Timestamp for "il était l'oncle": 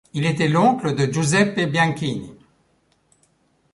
0.15-0.95